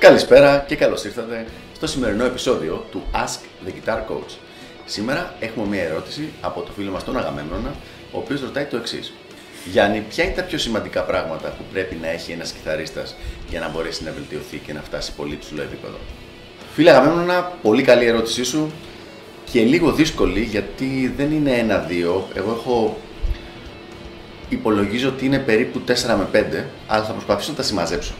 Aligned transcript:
Καλησπέρα 0.00 0.64
και 0.68 0.76
καλώς 0.76 1.04
ήρθατε 1.04 1.46
στο 1.74 1.86
σημερινό 1.86 2.24
επεισόδιο 2.24 2.84
του 2.90 3.02
Ask 3.12 3.66
the 3.66 3.70
Guitar 3.70 3.96
Coach. 3.96 4.34
Σήμερα 4.84 5.34
έχουμε 5.40 5.66
μια 5.66 5.82
ερώτηση 5.82 6.28
από 6.40 6.60
το 6.60 6.72
φίλο 6.72 6.90
μας 6.90 7.04
τον 7.04 7.18
Αγαμέμνονα, 7.18 7.74
ο 8.12 8.18
οποίος 8.18 8.40
ρωτάει 8.40 8.64
το 8.64 8.76
εξής. 8.76 9.12
Γιάννη, 9.64 10.04
ποια 10.08 10.24
είναι 10.24 10.32
τα 10.32 10.42
πιο 10.42 10.58
σημαντικά 10.58 11.02
πράγματα 11.02 11.48
που 11.48 11.62
πρέπει 11.72 11.94
να 11.94 12.08
έχει 12.08 12.32
ένας 12.32 12.52
κιθαρίστας 12.52 13.16
για 13.48 13.60
να 13.60 13.68
μπορέσει 13.68 14.04
να 14.04 14.10
βελτιωθεί 14.12 14.56
και 14.56 14.72
να 14.72 14.80
φτάσει 14.80 15.12
πολύ 15.12 15.36
ψηλό 15.36 15.62
επίπεδο; 15.62 15.96
Φίλε 16.74 16.90
Αγαμέμνονα, 16.90 17.52
πολύ 17.62 17.82
καλή 17.82 18.04
ερώτησή 18.04 18.44
σου 18.44 18.72
και 19.50 19.60
λίγο 19.60 19.92
δύσκολη 19.92 20.40
γιατί 20.40 21.14
δεν 21.16 21.32
είναι 21.32 21.52
ένα-δύο. 21.52 22.28
Εγώ 22.34 22.50
έχω 22.50 22.98
υπολογίζω 24.48 25.08
ότι 25.08 25.24
είναι 25.24 25.38
περίπου 25.38 25.80
4 25.86 25.92
με 26.18 26.28
5, 26.32 26.64
αλλά 26.86 27.04
θα 27.04 27.12
προσπαθήσω 27.12 27.50
να 27.50 27.56
τα 27.56 27.62
συμμαζέψω. 27.62 28.14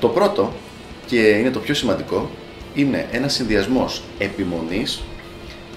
Το 0.00 0.08
πρώτο, 0.08 0.52
και 1.06 1.20
είναι 1.20 1.50
το 1.50 1.58
πιο 1.58 1.74
σημαντικό, 1.74 2.30
είναι 2.74 3.06
ένας 3.12 3.32
συνδυασμός 3.32 4.02
επιμονής 4.18 5.02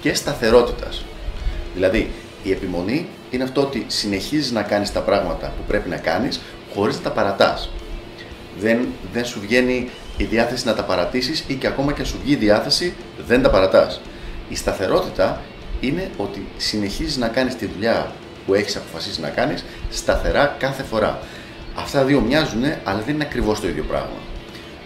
και 0.02 0.14
σταθερότητας. 0.14 1.06
Δηλαδή, 1.74 2.12
η 2.44 2.52
επιμονή 2.52 3.08
είναι 3.32 3.44
αυτό 3.44 3.62
ότι 3.62 3.86
συνεχίζεις 3.88 4.52
να 4.52 4.62
κάνεις 4.62 4.92
τα 4.92 5.00
πράγματα 5.00 5.48
που 5.48 5.64
πρέπει 5.68 5.90
να 5.90 5.98
κάνεις 5.98 6.42
χωρίς 6.74 6.96
να 6.96 7.02
τα 7.02 7.12
παρατάς. 7.12 7.70
Δεν, 8.60 8.88
δεν 9.14 9.26
σου 9.26 9.40
βγαίνει 9.40 9.90
η 10.18 10.24
διάθεση 10.24 10.66
να 10.66 10.76
τα 10.76 10.84
παρατήσεις 10.84 11.44
ή 11.48 11.54
και 11.54 11.68
ακόμα 11.68 11.94
και 11.94 12.02
αν 12.02 12.08
σου 12.08 12.20
βγει 12.24 12.34
η 12.34 12.36
διάθεση 12.36 12.94
δεν 13.28 13.42
τα 13.42 13.50
παρατάς. 13.50 14.02
Η 14.50 14.56
σταθερότητα 14.56 15.42
είναι 15.80 16.10
ότι 16.18 16.46
συνεχίζεις 16.58 17.18
να 17.18 17.28
κάνεις 17.28 17.56
τη 17.56 17.66
δουλειά 17.66 18.12
που 18.46 18.54
έχεις 18.54 18.76
αποφασίσει 18.76 19.22
να 19.22 19.30
κάνεις 19.30 19.66
σταθερά 19.90 20.56
κάθε 20.60 20.84
φορά. 20.84 21.20
Αυτά 21.76 22.04
δύο 22.04 22.22
μοιάζουν, 22.22 22.64
αλλά 22.84 23.02
δεν 23.06 23.16
είναι 23.16 23.24
ακριβώς 23.24 23.60
το 23.60 23.68
ίδιο 23.68 23.84
πράγμα. 23.84 24.18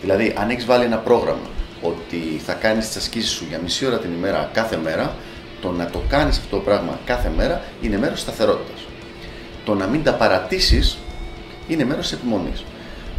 Δηλαδή, 0.04 0.34
αν 0.38 0.50
έχεις 0.50 0.66
βάλει 0.66 0.84
ένα 0.84 0.98
πρόγραμμα 0.98 1.48
ότι 1.82 2.42
θα 2.46 2.54
κάνεις 2.54 2.88
τις 2.88 2.96
ασκήσεις 2.96 3.32
σου 3.32 3.46
για 3.50 3.60
μισή 3.60 3.86
ώρα 3.86 4.00
την 4.00 4.14
ημέρα 4.14 4.50
κάθε 4.54 4.78
μέρα, 4.78 5.16
το 5.62 5.72
να 5.72 5.86
το 5.86 6.02
κάνεις 6.10 6.38
αυτό 6.38 6.56
το 6.56 6.62
πράγμα 6.62 7.00
κάθε 7.06 7.32
μέρα 7.38 7.62
είναι 7.82 7.98
μέρος 7.98 8.20
σταθερότητας. 8.20 8.80
Το 9.66 9.74
να 9.74 9.88
μην 9.88 10.04
τα 10.04 10.14
παρατήσεις 10.14 10.98
είναι 11.68 11.86
μέρος 11.86 12.10
της 12.10 12.18
επιμονής. 12.18 12.64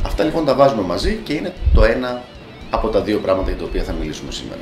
Αυτά 0.03 0.25
λοιπόν 0.25 0.45
τα 0.45 0.55
βάζουμε 0.55 0.83
μαζί 0.83 1.21
και 1.25 1.33
είναι 1.33 1.53
το 1.75 1.85
ένα 1.85 2.23
από 2.71 2.89
τα 2.89 3.01
δύο 3.01 3.19
πράγματα 3.19 3.51
για 3.51 3.59
τα 3.59 3.65
οποία 3.65 3.83
θα 3.83 3.93
μιλήσουμε 3.93 4.33
σήμερα. 4.33 4.61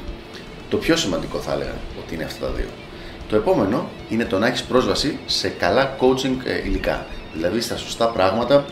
Το 0.68 0.76
πιο 0.76 0.96
σημαντικό 0.96 1.38
θα 1.38 1.52
έλεγα 1.52 1.74
ότι 2.04 2.14
είναι 2.14 2.24
αυτά 2.24 2.46
τα 2.46 2.52
δύο. 2.52 2.68
Το 3.28 3.36
επόμενο 3.36 3.88
είναι 4.08 4.24
το 4.24 4.38
να 4.38 4.46
έχεις 4.46 4.62
πρόσβαση 4.62 5.18
σε 5.26 5.48
καλά 5.48 5.96
coaching 6.00 6.36
ε, 6.44 6.58
υλικά. 6.64 7.06
Δηλαδή 7.34 7.60
στα 7.60 7.76
σωστά 7.76 8.06
πράγματα 8.06 8.64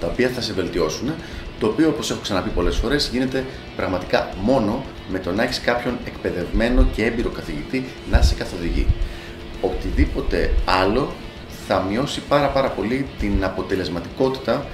τα 0.00 0.06
οποία 0.06 0.28
θα 0.28 0.40
σε 0.40 0.52
βελτιώσουν. 0.52 1.12
Το 1.60 1.66
οποίο, 1.66 1.88
όπως 1.88 2.10
έχω 2.10 2.20
ξαναπεί 2.20 2.50
πολλές 2.50 2.76
φορές, 2.76 3.08
γίνεται 3.12 3.44
πραγματικά 3.76 4.28
μόνο 4.42 4.84
με 5.08 5.18
το 5.18 5.32
να 5.32 5.42
έχεις 5.42 5.60
κάποιον 5.60 5.98
εκπαιδευμένο 6.04 6.86
και 6.94 7.04
έμπειρο 7.04 7.30
καθηγητή 7.30 7.84
να 8.10 8.22
σε 8.22 8.34
καθοδηγεί. 8.34 8.86
Οτιδήποτε 9.60 10.50
άλλο 10.64 11.12
θα 11.66 11.80
μειώσει 11.80 12.20
πάρα 12.28 12.48
πάρα 12.48 12.68
πολύ 12.68 13.06
την 13.18 13.44
αποτελεσματικότητα 13.44 14.66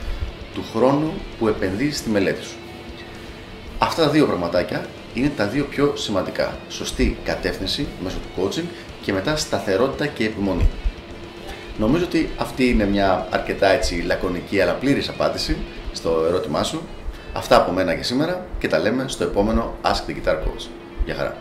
του 0.54 0.64
χρόνου 0.74 1.12
που 1.38 1.48
επενδύεις 1.48 1.98
στη 1.98 2.10
μελέτη 2.10 2.44
σου. 2.44 2.56
Αυτά 3.78 4.04
τα 4.04 4.10
δύο 4.10 4.26
πραγματάκια 4.26 4.86
είναι 5.14 5.30
τα 5.36 5.46
δύο 5.46 5.64
πιο 5.64 5.92
σημαντικά. 5.96 6.58
Σωστή 6.68 7.16
κατεύθυνση 7.24 7.86
μέσω 8.02 8.16
του 8.16 8.42
coaching 8.42 8.64
και 9.02 9.12
μετά 9.12 9.36
σταθερότητα 9.36 10.06
και 10.06 10.24
επιμονή. 10.24 10.68
Νομίζω 11.78 12.04
ότι 12.04 12.30
αυτή 12.36 12.68
είναι 12.68 12.84
μια 12.84 13.26
αρκετά 13.30 13.66
έτσι 13.68 13.94
λακωνική 14.06 14.60
αλλά 14.60 14.72
πλήρης 14.72 15.08
απάντηση 15.08 15.56
στο 15.94 16.24
ερώτημά 16.26 16.62
σου. 16.62 16.82
Αυτά 17.32 17.56
από 17.56 17.72
μένα 17.72 17.94
για 17.94 18.02
σήμερα 18.02 18.46
και 18.58 18.68
τα 18.68 18.78
λέμε 18.78 19.04
στο 19.08 19.24
επόμενο 19.24 19.74
Ask 19.82 20.10
the 20.10 20.14
Guitar 20.14 20.34
Coach. 20.34 20.66
Γεια 21.04 21.14
χαρά. 21.14 21.36